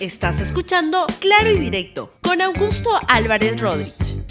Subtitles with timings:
[0.00, 4.24] Estás escuchando Claro y Directo con Augusto Álvarez Rodríguez.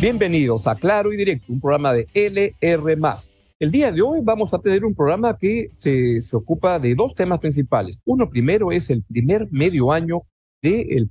[0.00, 2.98] Bienvenidos a Claro y Directo, un programa de LR.
[3.60, 7.14] El día de hoy vamos a tener un programa que se, se ocupa de dos
[7.14, 8.02] temas principales.
[8.04, 10.22] Uno primero es el primer medio año
[10.60, 11.06] de,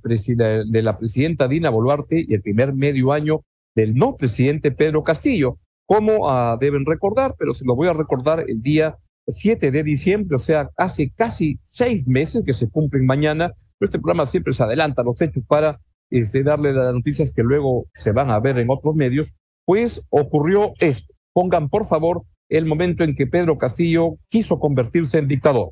[0.82, 5.56] la presidenta Dina Boluarte y el primer medio año del no presidente Pedro Castillo.
[5.86, 8.98] Como uh, deben recordar, pero se lo voy a recordar el día
[9.32, 13.52] 7 de diciembre, o sea, hace casi seis meses que se cumplen mañana.
[13.80, 18.12] Este programa siempre se adelanta los hechos para este, darle las noticias que luego se
[18.12, 19.34] van a ver en otros medios.
[19.64, 21.12] Pues ocurrió esto.
[21.32, 25.70] Pongan, por favor, el momento en que Pedro Castillo quiso convertirse en dictador.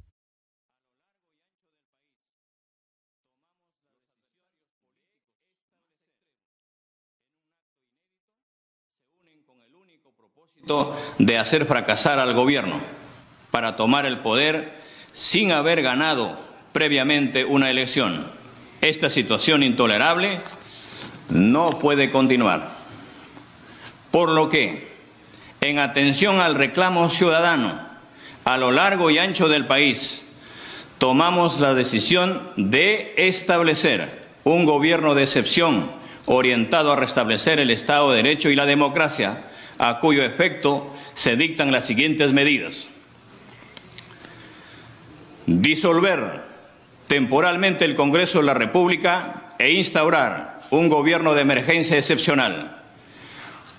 [11.19, 13.00] de hacer fracasar al gobierno
[13.51, 14.73] para tomar el poder
[15.13, 16.39] sin haber ganado
[16.73, 18.27] previamente una elección.
[18.81, 20.41] Esta situación intolerable
[21.29, 22.71] no puede continuar.
[24.11, 24.89] Por lo que,
[25.61, 27.89] en atención al reclamo ciudadano
[28.45, 30.27] a lo largo y ancho del país,
[30.99, 35.93] tomamos la decisión de establecer un gobierno de excepción
[36.27, 39.45] orientado a restablecer el Estado de Derecho y la democracia,
[39.79, 42.89] a cuyo efecto se dictan las siguientes medidas.
[45.59, 46.43] Disolver
[47.09, 52.81] temporalmente el Congreso de la República e instaurar un gobierno de emergencia excepcional.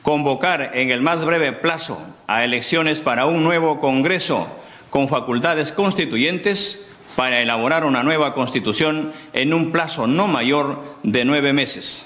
[0.01, 1.97] Convocar en el más breve plazo
[2.27, 4.49] a elecciones para un nuevo Congreso
[4.89, 11.53] con facultades constituyentes para elaborar una nueva constitución en un plazo no mayor de nueve
[11.53, 12.05] meses.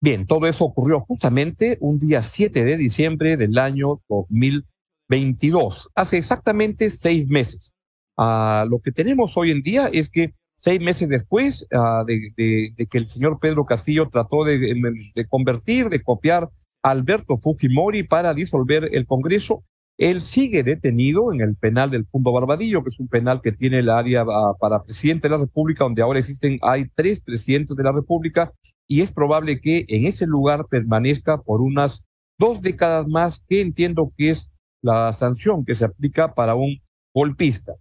[0.00, 6.88] Bien, todo eso ocurrió justamente un día 7 de diciembre del año 2022, hace exactamente
[6.88, 7.74] seis meses.
[8.20, 12.98] Uh, lo que tenemos hoy en día es que seis meses después uh, de, que
[12.98, 14.76] el señor Pedro Castillo trató de,
[15.30, 16.50] convertir, de copiar
[16.82, 19.64] a Alberto Fujimori para disolver el Congreso,
[19.96, 23.78] él sigue detenido en el penal del Punto Barbadillo, que es un penal que tiene
[23.78, 27.84] el área uh, para presidente de la República, donde ahora existen, hay tres presidentes de
[27.84, 28.52] la República,
[28.86, 32.04] y es probable que en ese lugar permanezca por unas
[32.38, 34.50] dos décadas más, que entiendo que es
[34.82, 36.82] la sanción que se aplica para un
[37.14, 37.72] golpista.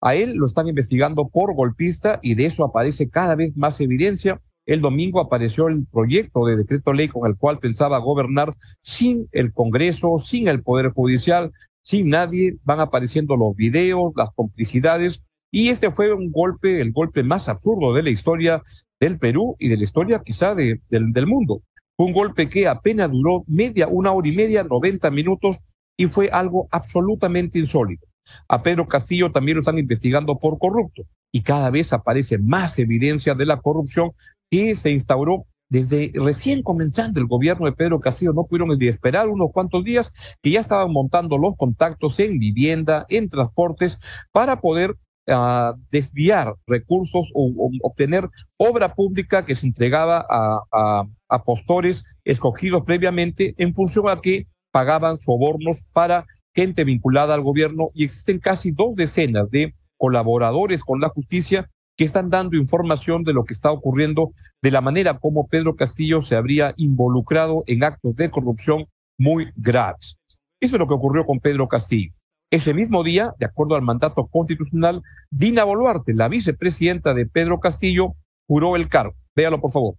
[0.00, 4.40] A él lo están investigando por golpista y de eso aparece cada vez más evidencia.
[4.64, 9.52] El domingo apareció el proyecto de decreto ley con el cual pensaba gobernar sin el
[9.52, 12.56] Congreso, sin el Poder Judicial, sin nadie.
[12.64, 15.24] Van apareciendo los videos, las complicidades.
[15.50, 18.62] Y este fue un golpe, el golpe más absurdo de la historia
[19.00, 21.62] del Perú y de la historia quizá de, del, del mundo.
[21.96, 25.58] Fue un golpe que apenas duró media, una hora y media, 90 minutos
[25.96, 28.06] y fue algo absolutamente insólito.
[28.48, 31.02] A Pedro Castillo también lo están investigando por corrupto
[31.32, 34.12] y cada vez aparece más evidencia de la corrupción
[34.50, 38.32] que se instauró desde recién comenzando el gobierno de Pedro Castillo.
[38.32, 40.12] No pudieron ni esperar unos cuantos días
[40.42, 43.98] que ya estaban montando los contactos en vivienda, en transportes,
[44.32, 44.96] para poder
[45.28, 52.04] uh, desviar recursos o, o, obtener obra pública que se entregaba a, a, a postores
[52.24, 56.26] escogidos previamente en función a que pagaban sobornos para
[56.58, 62.02] gente vinculada al gobierno y existen casi dos decenas de colaboradores con la justicia que
[62.02, 66.34] están dando información de lo que está ocurriendo, de la manera como Pedro Castillo se
[66.34, 68.86] habría involucrado en actos de corrupción
[69.16, 70.18] muy graves.
[70.58, 72.12] Eso es lo que ocurrió con Pedro Castillo.
[72.50, 78.14] Ese mismo día, de acuerdo al mandato constitucional, Dina Boluarte, la vicepresidenta de Pedro Castillo,
[78.48, 79.14] juró el cargo.
[79.36, 79.94] Véalo, por favor.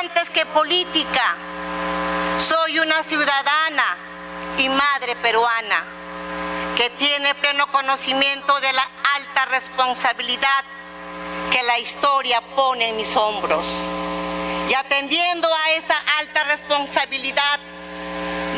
[0.00, 1.36] Antes que política,
[2.38, 3.53] soy una ciudadana
[4.58, 5.84] y madre peruana
[6.76, 10.64] que tiene pleno conocimiento de la alta responsabilidad
[11.50, 13.88] que la historia pone en mis hombros.
[14.68, 17.60] Y atendiendo a esa alta responsabilidad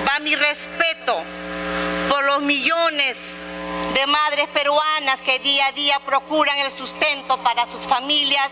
[0.09, 1.23] va mi respeto
[2.09, 3.43] por los millones
[3.95, 8.51] de madres peruanas que día a día procuran el sustento para sus familias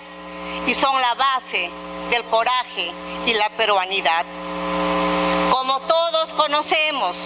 [0.67, 1.71] y son la base
[2.11, 2.91] del coraje
[3.27, 4.25] y la peruanidad.
[5.67, 7.17] Como todos conocemos,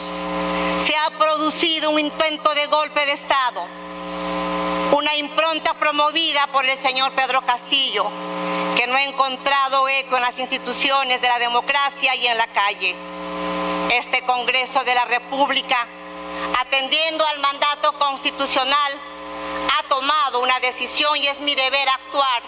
[0.86, 3.66] se ha producido un intento de golpe de Estado,
[4.92, 8.06] una impronta promovida por el señor Pedro Castillo,
[8.76, 12.94] que no ha encontrado eco en las instituciones de la democracia y en la calle.
[13.90, 15.88] Este Congreso de la República,
[16.60, 18.92] atendiendo al mandato constitucional,
[19.76, 22.42] ha tomado una decisión y es mi deber actuar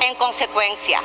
[0.00, 1.00] en consecuencia.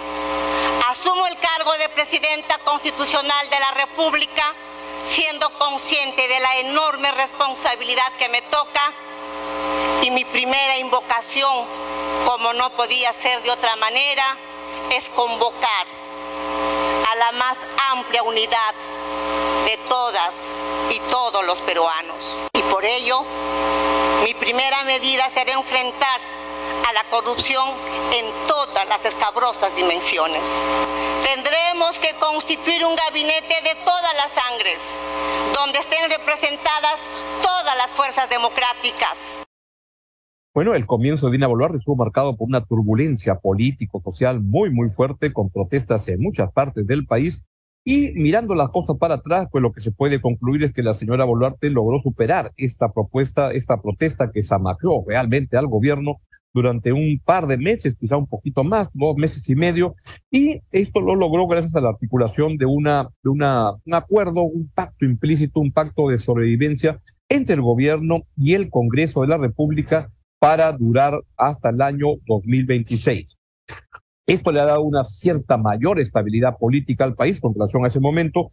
[0.89, 4.53] Asumo el cargo de Presidenta Constitucional de la República
[5.01, 8.93] siendo consciente de la enorme responsabilidad que me toca
[10.01, 11.65] Y mi primera invocación,
[12.25, 14.37] como no podía ser de otra manera,
[14.91, 15.87] es convocar
[17.09, 17.57] a la más
[17.91, 18.73] amplia unidad
[19.65, 20.57] de todas
[20.89, 22.41] y todos los peruanos.
[22.51, 23.23] Y por ello,
[24.25, 26.19] mi primera medida será enfrentar
[26.93, 27.69] la corrupción
[28.13, 30.67] en todas las escabrosas dimensiones.
[31.25, 35.03] Tendremos que constituir un gabinete de todas las sangres,
[35.55, 36.99] donde estén representadas
[37.41, 39.41] todas las fuerzas democráticas.
[40.53, 45.33] Bueno, el comienzo de Dina Boluarte estuvo marcado por una turbulencia político-social muy, muy fuerte,
[45.33, 47.47] con protestas en muchas partes del país.
[47.83, 50.93] Y mirando las cosas para atrás, pues lo que se puede concluir es que la
[50.93, 56.21] señora Boluarte logró superar esta propuesta, esta protesta que zamacró realmente al gobierno
[56.53, 59.95] durante un par de meses, quizá un poquito más, dos meses y medio,
[60.29, 63.43] y esto lo logró gracias a la articulación de una, de un
[63.91, 69.27] acuerdo, un pacto implícito, un pacto de sobrevivencia entre el gobierno y el Congreso de
[69.27, 73.37] la República para durar hasta el año 2026.
[74.27, 77.99] Esto le ha dado una cierta mayor estabilidad política al país con relación a ese
[77.99, 78.51] momento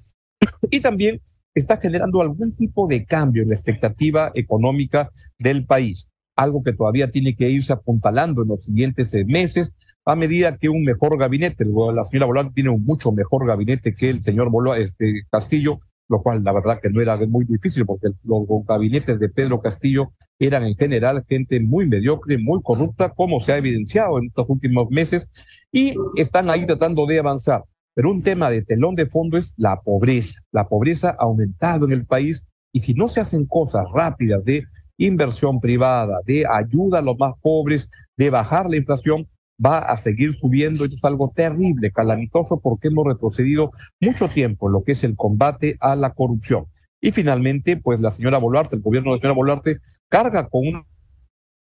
[0.70, 1.20] y también
[1.54, 6.08] está generando algún tipo de cambio en la expectativa económica del país
[6.40, 9.74] algo que todavía tiene que irse apuntalando en los siguientes eh, meses
[10.06, 14.08] a medida que un mejor gabinete, la señora Boluarte tiene un mucho mejor gabinete que
[14.08, 18.46] el señor este, Castillo, lo cual la verdad que no era muy difícil porque los
[18.66, 23.58] gabinetes de Pedro Castillo eran en general gente muy mediocre, muy corrupta, como se ha
[23.58, 25.28] evidenciado en estos últimos meses,
[25.70, 27.64] y están ahí tratando de avanzar.
[27.94, 30.40] Pero un tema de telón de fondo es la pobreza.
[30.52, 34.64] La pobreza ha aumentado en el país y si no se hacen cosas rápidas de
[35.00, 39.26] inversión privada, de ayuda a los más pobres, de bajar la inflación,
[39.64, 40.84] va a seguir subiendo.
[40.84, 45.16] Esto es algo terrible, calamitoso, porque hemos retrocedido mucho tiempo en lo que es el
[45.16, 46.66] combate a la corrupción.
[47.00, 50.86] Y finalmente, pues la señora Boluarte, el gobierno de la señora Boluarte, carga con una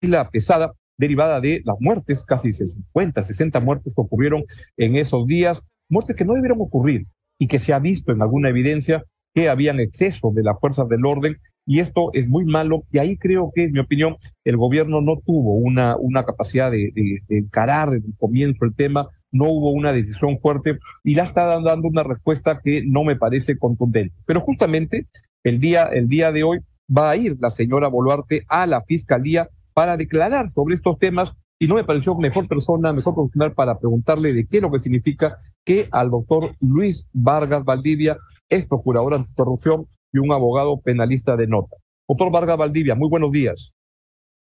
[0.01, 4.44] fila pesada derivada de las muertes, casi 50, 60 muertes que ocurrieron
[4.75, 7.07] en esos días, muertes que no debieron ocurrir
[7.39, 9.04] y que se ha visto en alguna evidencia
[9.34, 13.18] que habían exceso de las fuerzas del orden y esto es muy malo y ahí
[13.18, 16.92] creo que, en mi opinión, el gobierno no tuvo una, una capacidad de,
[17.30, 21.88] encarar desde el comienzo el tema, no hubo una decisión fuerte y la está dando
[21.88, 24.13] una respuesta que no me parece contundente.
[24.25, 25.08] Pero justamente
[25.44, 26.60] el día, el día de hoy
[26.96, 31.68] va a ir la señora Boluarte a la fiscalía para declarar sobre estos temas y
[31.68, 35.38] no me pareció mejor persona, mejor profesional para preguntarle de qué es lo que significa
[35.63, 38.18] que al doctor Luis Vargas Valdivia,
[38.50, 41.78] ex procurador anticorrupción, y un abogado penalista de nota.
[42.08, 43.75] Doctor Vargas Valdivia, muy buenos días.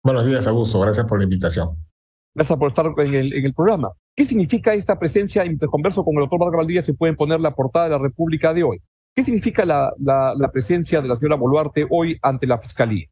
[0.03, 0.79] Buenos días, Augusto.
[0.79, 1.75] Gracias por la invitación.
[2.33, 3.91] Gracias por estar en el, en el programa.
[4.15, 5.45] ¿Qué significa esta presencia?
[5.45, 8.53] Y converso con el doctor Vargas Valdivia, se pueden poner la portada de la República
[8.53, 8.81] de hoy.
[9.15, 13.07] ¿Qué significa la, la, la presencia de la señora Boluarte hoy ante la Fiscalía?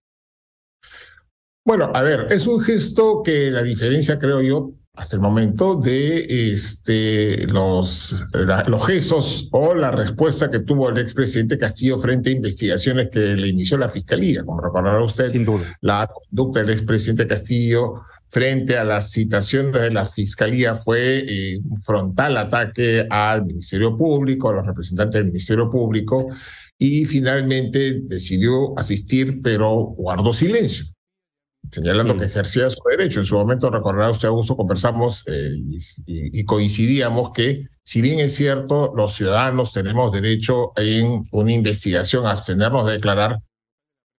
[1.66, 6.26] Bueno, a ver, es un gesto que la diferencia, creo yo, hasta el momento de
[6.54, 8.26] este, los,
[8.68, 13.48] los gestos o la respuesta que tuvo el expresidente Castillo frente a investigaciones que le
[13.48, 14.44] inició la Fiscalía.
[14.44, 15.32] Como recordará usted,
[15.82, 21.82] la conducta del expresidente Castillo frente a las citaciones de la Fiscalía fue eh, un
[21.84, 26.28] frontal ataque al Ministerio Público, a los representantes del Ministerio Público,
[26.80, 30.97] y finalmente decidió asistir, pero guardó silencio
[31.72, 33.20] señalando que ejercía su derecho.
[33.20, 35.52] En su momento, recordará usted, Augusto, conversamos eh,
[36.06, 42.32] y, coincidíamos que, si bien es cierto, los ciudadanos tenemos derecho en una investigación a
[42.32, 43.40] abstenernos de declarar,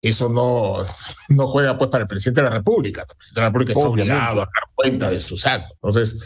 [0.01, 0.85] eso no,
[1.29, 3.03] no juega pues para el presidente de la República.
[3.03, 5.77] El presidente de la República está obligado a dar cuenta de sus actos.
[5.83, 6.19] Entonces,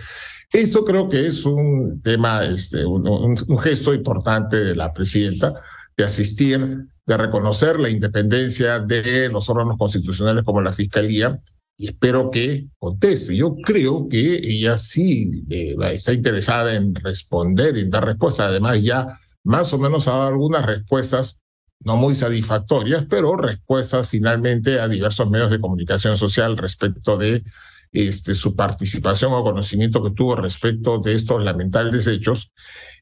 [0.52, 5.54] esto creo que es un tema, este, un gesto importante de la presidenta
[5.96, 11.40] de asistir de reconocer la independencia de los órganos constitucionales como la Fiscalía
[11.76, 13.34] y espero que conteste.
[13.34, 18.48] Yo creo que ella sí eh, está interesada en responder, en dar respuestas.
[18.48, 21.38] Además, ya más o menos ha dado algunas respuestas
[21.80, 27.42] no muy satisfactorias, pero respuestas finalmente a diversos medios de comunicación social respecto de
[27.90, 32.52] este, su participación o conocimiento que tuvo respecto de estos lamentables hechos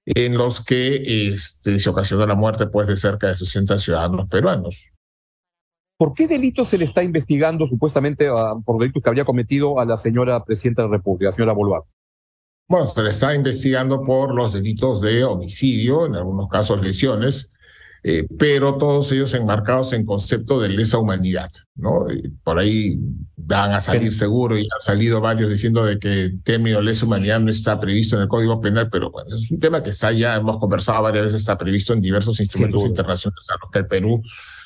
[0.07, 4.91] en los que este, se ocasionó la muerte pues, de cerca de 60 ciudadanos peruanos.
[5.99, 9.85] ¿Por qué delito se le está investigando supuestamente ah, por delitos que habría cometido a
[9.85, 11.91] la señora presidenta de la República, señora Boluarte?
[12.67, 17.50] Bueno, se le está investigando por los delitos de homicidio, en algunos casos lesiones,
[18.03, 22.07] eh, pero todos ellos enmarcados en concepto de lesa humanidad, ¿no?
[22.43, 22.99] por ahí
[23.37, 27.41] van a salir seguro y han salido varios diciendo de que el término lesa humanidad
[27.41, 30.37] no está previsto en el Código Penal, pero bueno, es un tema que está ya,
[30.37, 34.23] hemos conversado varias veces, está previsto en diversos instrumentos internacionales a los que el Perú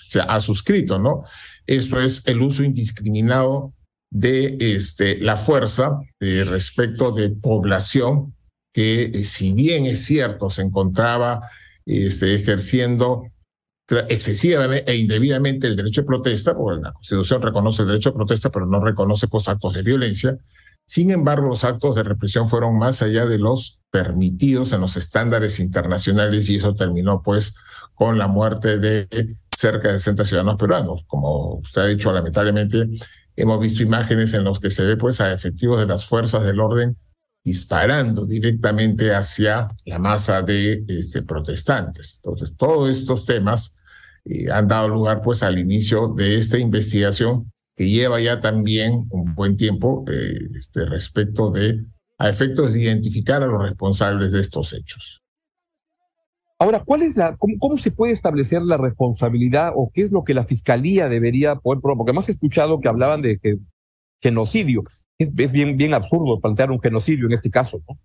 [0.07, 1.25] se ha suscrito, ¿no?
[1.67, 3.73] Esto es el uso indiscriminado
[4.11, 8.35] de este, la fuerza eh, respecto de población
[8.73, 11.49] que, eh, si bien es cierto, se encontraba
[11.87, 13.25] este, ejerciendo
[14.09, 18.50] excesivamente e indebidamente el derecho de protesta, porque la Constitución reconoce el derecho de protesta,
[18.50, 20.38] pero no reconoce los actos de violencia.
[20.87, 25.61] Sin embargo, los actos de represión fueron más allá de los permitidos en los estándares
[25.61, 27.55] internacionales y eso terminó pues
[27.95, 31.05] con la muerte de cerca de 60 ciudadanos peruanos.
[31.07, 32.88] Como usted ha dicho, lamentablemente
[33.37, 36.61] hemos visto imágenes en las que se ve pues a efectivos de las fuerzas del
[36.61, 36.97] orden
[37.45, 42.15] disparando directamente hacia la masa de este, protestantes.
[42.17, 43.77] Entonces, todos estos temas
[44.25, 49.35] eh, han dado lugar pues al inicio de esta investigación que lleva ya también un
[49.35, 51.85] buen tiempo eh, este, respecto de,
[52.19, 55.21] a efectos de identificar a los responsables de estos hechos.
[56.59, 60.35] Ahora, ¿cuál es la, cómo, se puede establecer la responsabilidad o qué es lo que
[60.35, 63.39] la fiscalía debería poder Porque hemos escuchado que hablaban de
[64.25, 64.83] genocidio.
[65.19, 67.99] Es, bien, bien absurdo plantear un genocidio en este caso, ¿no?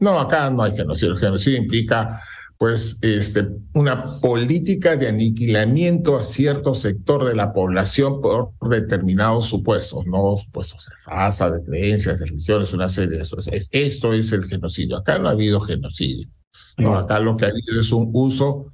[0.00, 1.12] No, acá no hay genocidio.
[1.12, 2.20] El genocidio implica
[2.58, 10.06] pues este, una política de aniquilamiento a cierto sector de la población por determinados supuestos,
[10.06, 13.36] no supuestos de raza, de creencias, de religiones, una serie de eso.
[13.70, 14.96] Esto es el genocidio.
[14.96, 16.28] Acá no ha habido genocidio.
[16.76, 18.72] No, acá lo que ha habido es un uso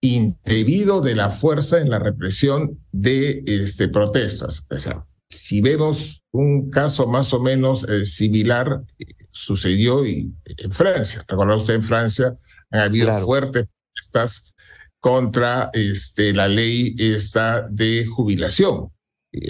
[0.00, 4.66] indebido de la fuerza en la represión de este, protestas.
[4.70, 8.82] O sea, si vemos un caso más o menos eh, similar,
[9.30, 11.24] sucedió y, en Francia.
[11.26, 12.36] Recordad usted en Francia
[12.72, 14.54] ha habido fuertes protestas
[14.98, 18.92] contra este, la ley esta de jubilación,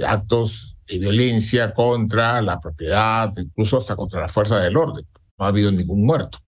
[0.06, 5.06] actos de violencia contra la propiedad, incluso hasta contra la fuerza del orden.
[5.38, 6.38] No ha habido ningún muerto.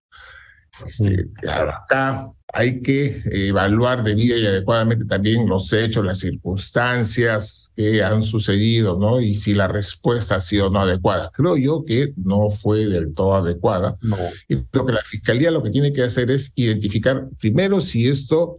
[0.87, 8.23] Este, acá hay que evaluar debida y adecuadamente también los hechos, las circunstancias que han
[8.23, 9.21] sucedido, ¿no?
[9.21, 11.31] Y si la respuesta ha sido no adecuada.
[11.33, 13.97] Creo yo que no fue del todo adecuada.
[14.03, 14.19] No.
[14.49, 18.57] Y lo que la fiscalía lo que tiene que hacer es identificar primero si esto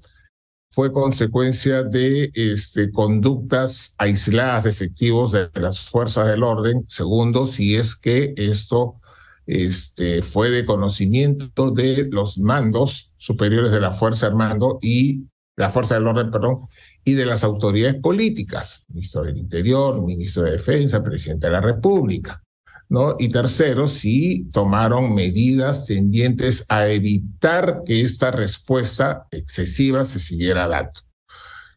[0.72, 6.84] fue consecuencia de este, conductas aisladas de efectivos de las fuerzas del orden.
[6.88, 9.00] Segundo, si es que esto
[9.46, 15.24] este, fue de conocimiento de los mandos superiores de la Fuerza Armando y
[15.56, 16.68] la Fuerza del Orden, perdón,
[17.06, 22.44] y de las autoridades políticas, ministro del Interior, ministro de Defensa, presidente de la República.
[22.90, 23.16] ¿no?
[23.18, 31.00] Y tercero, si tomaron medidas tendientes a evitar que esta respuesta excesiva se siguiera dando.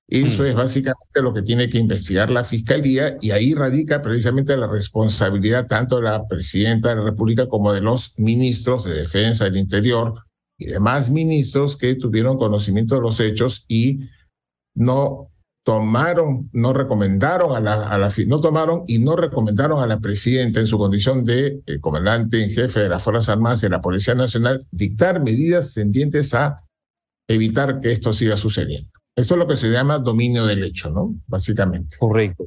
[0.09, 0.47] Eso mm.
[0.47, 5.69] es básicamente lo que tiene que investigar la Fiscalía y ahí radica precisamente la responsabilidad
[5.69, 10.25] tanto de la Presidenta de la República como de los ministros de Defensa del Interior
[10.59, 14.01] y demás ministros que tuvieron conocimiento de los hechos y
[14.75, 15.31] no
[15.65, 20.61] tomaron, no recomendaron a la, a la no tomaron y no recomendaron a la presidenta
[20.61, 23.81] en su condición de eh, comandante en jefe de las Fuerzas Armadas y de la
[23.81, 26.63] Policía Nacional dictar medidas tendientes a
[27.27, 28.91] evitar que esto siga sucediendo.
[29.17, 31.17] Esto es lo que se llama dominio del hecho, ¿no?
[31.27, 31.97] Básicamente.
[31.99, 32.47] Correcto.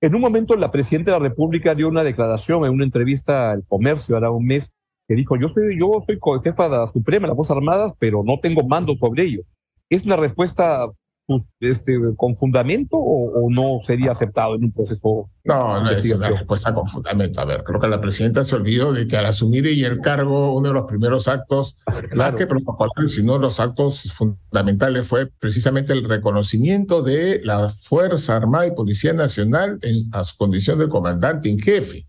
[0.00, 3.64] En un momento la presidenta de la República dio una declaración en una entrevista al
[3.66, 4.74] comercio hará un mes
[5.08, 8.22] que dijo, yo soy, yo soy jefa de la Suprema de las Fuerzas Armadas, pero
[8.24, 9.42] no tengo mando sobre ello.
[9.88, 10.88] ¿Es una respuesta
[11.26, 15.30] pues, este, con fundamento o, no sería aceptado en un proceso?
[15.44, 17.40] No, no es una respuesta con fundamento.
[17.40, 20.56] A ver, creo que la presidenta se olvidó de que al asumir ella el cargo,
[20.56, 21.76] uno de los primeros actos,
[22.10, 22.36] claro.
[22.36, 28.74] que protocolares, sino los actos fundamentales fue precisamente el reconocimiento de la Fuerza Armada y
[28.74, 32.08] Policía Nacional en, a su condición de comandante en jefe.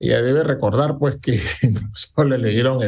[0.00, 1.32] Ella debe recordar, pues, que
[1.70, 2.80] no solo le dieron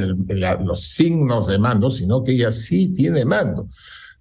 [0.64, 3.68] los signos de mando, sino que ella sí tiene mando.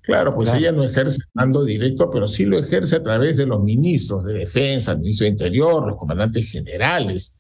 [0.02, 3.64] Claro, pues ella no ejerce mando directo, pero sí lo ejerce a través de los
[3.64, 7.36] ministros de defensa, el ministro de Interior, los comandantes generales.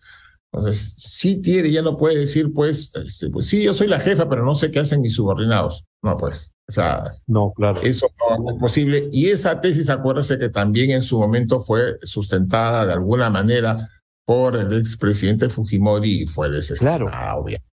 [0.52, 4.28] Entonces, sí tiene, ella no puede decir, pues, este, pues sí, yo soy la jefa,
[4.28, 5.86] pero no sé qué hacen mis subordinados.
[6.02, 7.82] No, pues, o sea, no, claro.
[7.84, 8.08] eso
[8.40, 9.10] no es posible.
[9.12, 13.90] Y esa tesis, acuérdese que también en su momento fue sustentada de alguna manera
[14.26, 17.42] por el expresidente Fujimori y fue desestimada, claro.
[17.42, 17.70] obviamente.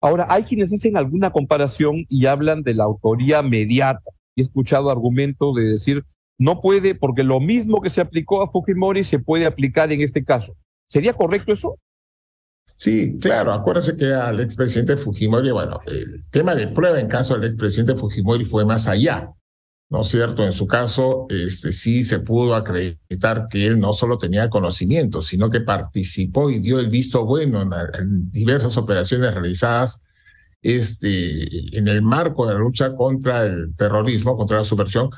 [0.00, 4.10] Ahora, hay quienes hacen alguna comparación y hablan de la autoría mediata.
[4.36, 6.04] He escuchado argumentos de decir,
[6.38, 10.22] no puede, porque lo mismo que se aplicó a Fujimori se puede aplicar en este
[10.22, 10.54] caso.
[10.88, 11.78] ¿Sería correcto eso?
[12.76, 13.52] Sí, claro.
[13.52, 18.44] Acuérdense que al expresidente Fujimori, bueno, el tema de prueba en caso del expresidente Fujimori
[18.44, 19.32] fue más allá.
[19.90, 20.44] ¿No es cierto?
[20.44, 25.50] En su caso, este, sí se pudo acreditar que él no solo tenía conocimiento, sino
[25.50, 30.00] que participó y dio el visto bueno en, diversas operaciones realizadas
[30.62, 35.10] este, en el marco de la lucha contra el terrorismo, contra la subversión,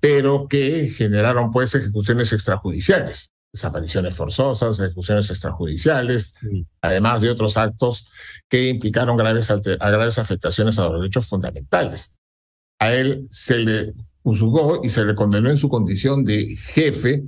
[0.00, 3.30] pero que generaron pues ejecuciones extrajudiciales.
[3.52, 6.36] desapariciones forzosas, ejecuciones extrajudiciales,
[6.80, 8.06] además de otros actos
[8.48, 9.48] que implicaron graves,
[9.78, 12.14] graves afectaciones a los derechos fundamentales.
[12.78, 13.94] A él se le
[14.82, 17.24] y se le condenó en su condición de jefe,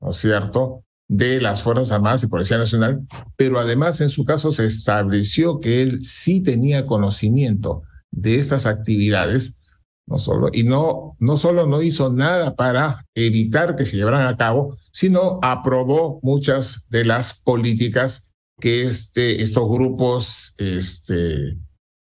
[0.00, 3.06] ¿no es cierto?, de las Fuerzas Armadas y Policía Nacional,
[3.36, 9.58] pero además en su caso se estableció que él sí tenía conocimiento de estas actividades,
[10.06, 14.36] no solo, y no, no solo no hizo nada para evitar que se llevaran a
[14.36, 21.58] cabo, sino aprobó muchas de las políticas que este, estos grupos este,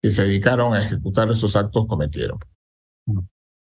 [0.01, 2.37] que se dedicaron a ejecutar estos actos cometieron.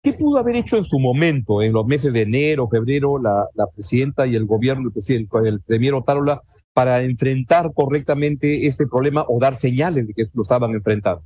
[0.06, 4.24] ¿Qué pudo haber hecho en su momento, en los meses de enero, febrero, la, presidenta
[4.24, 10.06] y el gobierno, el, el premier Otárola, para enfrentar correctamente este problema o dar señales
[10.06, 11.24] de que lo estaban enfrentando?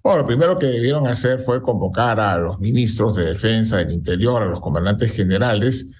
[0.00, 4.42] Bueno, lo primero que debieron hacer fue convocar a los ministros de Defensa, del Interior,
[4.42, 5.90] a los comandantes generales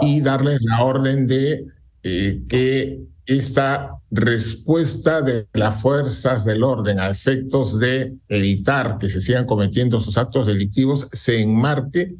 [0.00, 1.64] y darles la orden de
[2.02, 9.22] eh, que esta respuesta de las fuerzas del orden a efectos de evitar que se
[9.22, 12.16] sigan cometiendo esos actos delictivos se enmarque,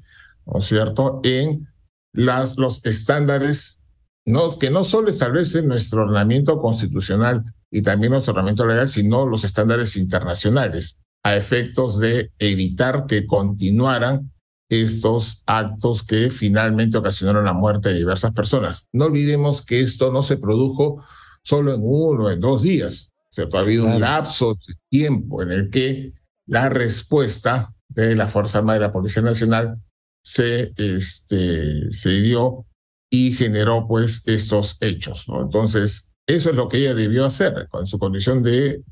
[0.46, 1.66] ¿no es cierto?, en
[2.12, 3.84] las, los estándares
[4.24, 9.42] no, que no solo establecen nuestro ordenamiento constitucional y también nuestro ordenamiento legal, sino los
[9.42, 14.30] estándares internacionales a efectos de evitar que continuaran
[14.70, 18.88] estos actos que finalmente ocasionaron la muerte de diversas personas.
[18.92, 21.04] No olvidemos que esto no se produjo
[21.42, 23.10] solo en uno, o en dos días.
[23.36, 26.12] O ha habido un lapso de tiempo en el que
[26.46, 29.76] la respuesta de la Fuerza Armada y la Policía Nacional
[30.22, 32.66] se, este, se dio
[33.10, 35.24] y generó pues estos hechos.
[35.26, 35.42] ¿no?
[35.42, 38.84] Entonces, eso es lo que ella debió hacer con su condición de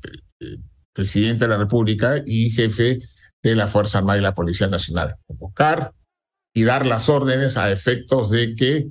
[0.91, 2.99] presidente de la República y jefe
[3.43, 5.15] de la Fuerza Armada y la Policía Nacional.
[5.27, 5.93] Convocar
[6.53, 8.89] y dar las órdenes a efectos de que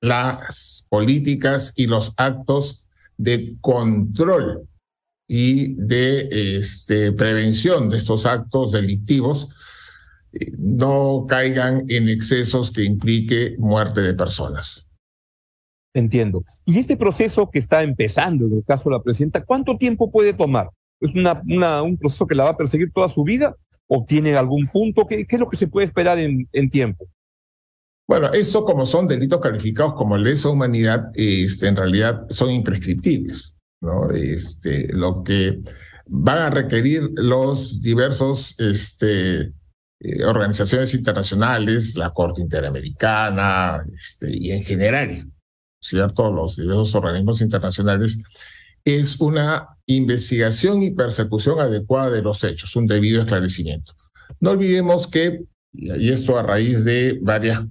[0.00, 2.86] las políticas y los actos
[3.16, 4.68] de control
[5.26, 9.48] y de este, prevención de estos actos delictivos
[10.32, 14.88] eh, no caigan en excesos que implique muerte de personas.
[15.94, 16.44] Entiendo.
[16.64, 20.32] Y este proceso que está empezando en el caso de la presidenta, ¿cuánto tiempo puede
[20.32, 20.70] tomar?
[21.00, 23.54] ¿Es una, una, un proceso que la va a perseguir toda su vida?
[23.86, 25.06] ¿O tiene algún punto?
[25.06, 27.06] ¿Qué, qué es lo que se puede esperar en, en tiempo?
[28.06, 33.56] Bueno, eso como son delitos calificados como lesa humanidad, este, en realidad son imprescriptibles.
[33.80, 34.10] ¿no?
[34.10, 35.60] Este, lo que
[36.06, 39.52] van a requerir los diversos este,
[40.00, 45.30] eh, organizaciones internacionales, la Corte Interamericana este, y en general,
[45.80, 46.32] ¿cierto?
[46.32, 48.18] Los diversos organismos internacionales,
[48.84, 53.94] es una investigación y persecución adecuada de los hechos, un debido esclarecimiento.
[54.40, 57.64] No olvidemos que, y esto a raíz de varias,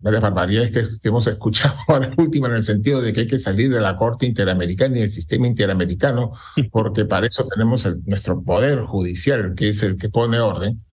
[0.00, 3.72] varias barbaridades que, hemos escuchado ahora última en el sentido de que hay que salir
[3.72, 6.32] de la Corte Interamericana y del sistema interamericano,
[6.72, 10.84] porque para eso tenemos nuestro poder judicial, que es el que pone orden.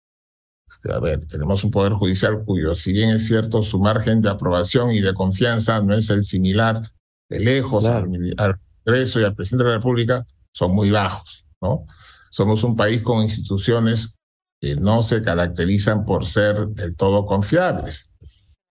[0.67, 4.29] Este, a ver, tenemos un poder judicial cuyo, si bien es cierto, su margen de
[4.29, 6.91] aprobación y de confianza no es el similar
[7.27, 11.85] de lejos al, al Congreso y al presidente de la República, son muy bajos, ¿no?
[12.31, 14.15] Somos un país con instituciones
[14.59, 18.09] que no se caracterizan por ser del todo confiables.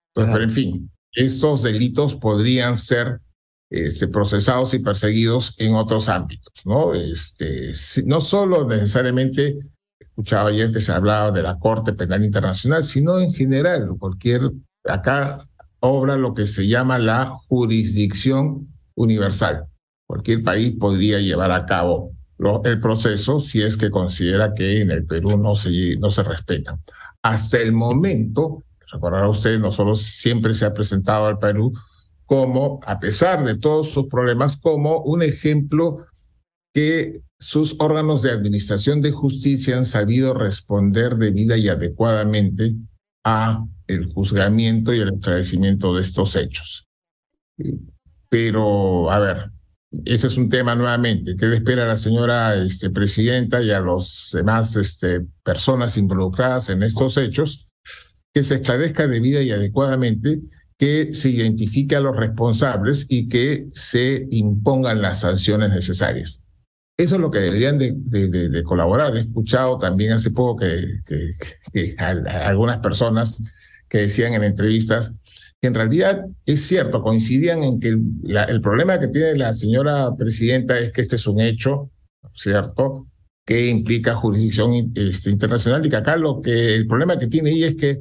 [0.08, 3.20] Entonces, pero en fin, estos delitos podrían ser
[3.70, 6.94] este, procesados y perseguidos en otros ámbitos, ¿no?
[6.94, 7.72] Este,
[8.04, 9.58] no solo necesariamente,
[10.00, 14.50] escuchaba ayer que se hablaba de la Corte Penal Internacional, sino en general, cualquier,
[14.84, 15.46] acá
[15.78, 19.68] obra lo que se llama la jurisdicción universal
[20.08, 22.12] cualquier país podría llevar a cabo
[22.64, 26.80] el proceso si es que considera que en el Perú no se, no se respetan.
[27.22, 31.72] Hasta el momento, recordará usted, no solo siempre se ha presentado al Perú
[32.24, 36.06] como, a pesar de todos sus problemas, como un ejemplo
[36.72, 42.74] que sus órganos de administración de justicia han sabido responder debida y adecuadamente
[43.24, 46.86] a el juzgamiento y el esclarecimiento de estos hechos.
[48.28, 49.50] Pero, a ver,
[50.04, 51.36] ese es un tema nuevamente.
[51.36, 56.68] ¿Qué le espera a la señora este, presidenta y a los demás este, personas involucradas
[56.68, 57.68] en estos hechos?
[58.32, 60.40] Que se esclarezca debida y adecuadamente,
[60.76, 66.44] que se identifique a los responsables y que se impongan las sanciones necesarias.
[66.98, 69.16] Eso es lo que deberían de, colaborar.
[69.16, 70.64] He escuchado también hace poco
[71.72, 73.38] que algunas personas
[73.88, 75.12] que decían en entrevistas
[75.60, 80.78] que en realidad es cierto, coincidían en que el, problema que tiene la señora presidenta
[80.78, 81.90] es que este es un hecho,
[82.34, 83.08] ¿cierto?
[83.44, 87.68] Que implica jurisdicción este, internacional y que acá lo que el problema que tiene ella
[87.68, 88.00] es que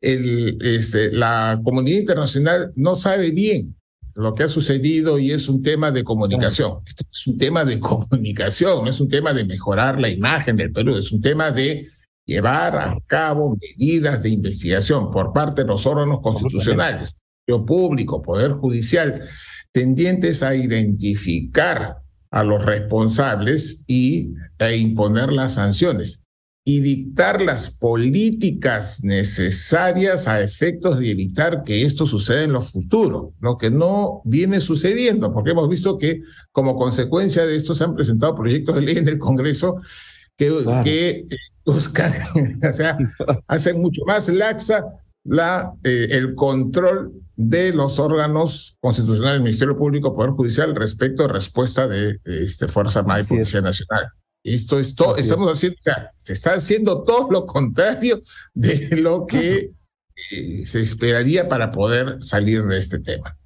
[0.00, 3.76] el, este, la comunidad internacional no sabe bien
[4.14, 6.78] lo que ha sucedido y es un tema de comunicación.
[7.12, 10.96] Es un tema de comunicación, no es un tema de mejorar la imagen del Perú,
[10.96, 11.88] es un tema de
[12.26, 17.14] llevar a cabo medidas de investigación por parte de los órganos constitucionales,
[17.66, 19.22] público, Poder Judicial,
[19.72, 21.98] tendientes a identificar
[22.30, 26.24] a los responsables y a imponer las sanciones
[26.68, 33.34] y dictar las políticas necesarias a efectos de evitar que esto suceda en lo futuro,
[33.38, 37.94] lo que no viene sucediendo, porque hemos visto que como consecuencia de esto se han
[37.94, 39.76] presentado proyectos de ley en el Congreso
[40.36, 41.28] que, que
[41.66, 42.12] buscan,
[42.62, 42.96] o sea,
[43.48, 44.84] hacen mucho más laxa
[45.24, 51.28] la, eh, el control de los órganos constitucionales del Ministerio Público, Poder Judicial respecto a
[51.28, 54.06] respuesta de, este, Fuerza Armada y Policía Nacional.
[54.44, 55.78] Esto es todo, estamos haciendo,
[56.16, 58.22] se está haciendo todo lo contrario
[58.54, 59.72] de lo que
[60.30, 63.36] eh, se esperaría para poder salir de este tema.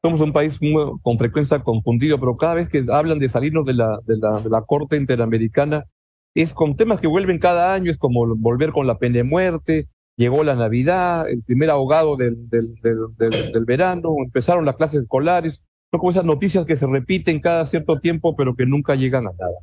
[0.00, 0.56] Somos un país
[1.02, 4.48] con frecuencia confundido, pero cada vez que hablan de salirnos de la, de la, de
[4.48, 5.84] la Corte Interamericana,
[6.34, 9.88] es con temas que vuelven cada año, es como volver con la pena de muerte,
[10.16, 15.62] llegó la Navidad, el primer abogado del, del, del, del verano, empezaron las clases escolares,
[15.90, 19.32] son como esas noticias que se repiten cada cierto tiempo, pero que nunca llegan a
[19.32, 19.58] nada.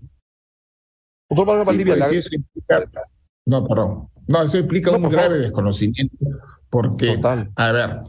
[1.27, 1.39] Pues,
[3.45, 4.09] no, perdón.
[4.27, 6.17] No, eso implica un grave desconocimiento,
[6.69, 7.19] porque,
[7.55, 8.01] a ver,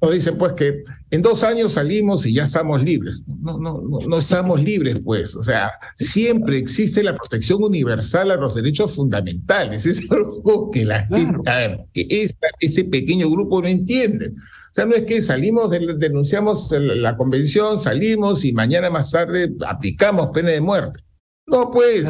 [0.00, 3.22] nos dicen pues que en dos años salimos y ya estamos libres.
[3.26, 5.34] No, no, no, no estamos libres, pues.
[5.36, 9.86] O sea, siempre existe la protección universal a los derechos fundamentales.
[9.86, 12.28] Es algo que la gente, que
[12.60, 14.28] este pequeño grupo no entiende.
[14.28, 20.28] O sea, no es que salimos, denunciamos la convención, salimos y mañana más tarde aplicamos
[20.34, 21.00] pena de muerte.
[21.46, 22.06] No, pues,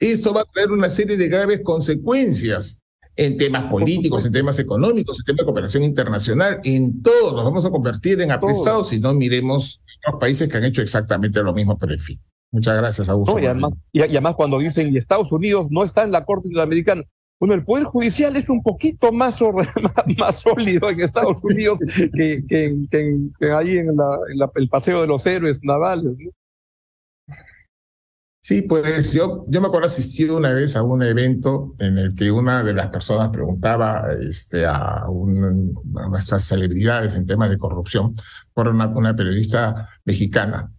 [0.00, 2.81] esto va a traer una serie de graves consecuencias
[3.16, 7.36] en temas políticos, en temas económicos, en temas de cooperación internacional, en todo.
[7.36, 11.42] Nos vamos a convertir en apestados si no miremos los países que han hecho exactamente
[11.42, 12.20] lo mismo, pero en fin.
[12.50, 13.38] Muchas gracias, Augusto.
[13.38, 17.02] y, además, y, además, cuando dicen, y Estados Unidos no está en la Corte Interamericana,
[17.40, 19.40] bueno, el Poder Judicial es un poquito más,
[20.18, 21.78] más sólido en Estados Unidos
[22.16, 26.16] que, que, que, ahí en, la, el paseo de los héroes navales.
[26.18, 26.30] ¿no?
[28.44, 32.32] Sí, pues yo, yo me acuerdo asistir una vez a un evento en el que
[32.32, 35.04] una de las personas preguntaba este, a,
[36.10, 38.16] nuestras celebridades en temas de corrupción,
[38.52, 40.72] por una, una periodista mexicana,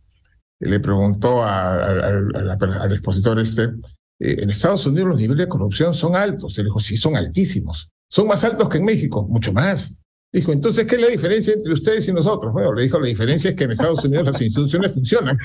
[0.60, 6.58] le preguntó al expositor este, eh, en Estados Unidos los niveles de corrupción son altos.
[6.58, 7.90] Él dijo, sí, son altísimos.
[8.10, 10.00] Son más altos que en México, mucho más.
[10.34, 12.52] Dijo, entonces, ¿qué es la diferencia entre ustedes y nosotros?
[12.52, 15.38] Bueno, le dijo, la diferencia es que en Estados Unidos las instituciones funcionan.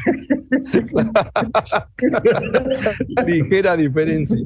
[3.26, 4.38] Ligera diferencia.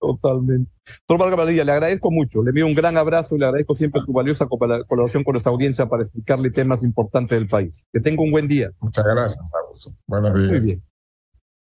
[0.00, 0.70] Totalmente.
[1.06, 4.10] Doctor Vargas le agradezco mucho, le envío un gran abrazo y le agradezco siempre su
[4.10, 7.86] valiosa colaboración con nuestra audiencia para explicarle temas importantes del país.
[7.92, 8.70] Que tenga un buen día.
[8.80, 9.94] Muchas gracias, Augusto.
[10.06, 10.48] Buenos días.
[10.48, 10.82] Muy bien.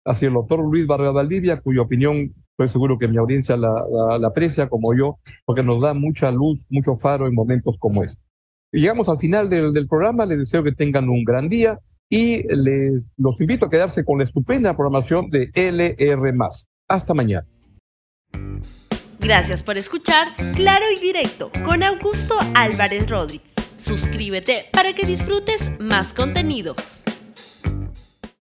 [0.05, 3.85] Así el doctor Luis Vargas Valdivia, cuya opinión estoy seguro que mi audiencia la,
[4.25, 8.21] aprecia como yo, porque nos da mucha luz, mucho faro en momentos como este.
[8.73, 13.13] Llegamos al final del, del programa, les deseo que tengan un gran día y les
[13.17, 16.35] los invito a quedarse con la estupenda programación de LR.
[16.89, 17.47] Hasta mañana.
[19.19, 23.49] Gracias por escuchar Claro y Directo con Augusto Álvarez Rodríguez.
[23.77, 27.05] Suscríbete para que disfrutes más contenidos.